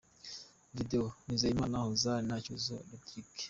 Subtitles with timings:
[0.77, 3.33] Video: Nizigiyimana Hassan na Cyuzuzo Rodrigue.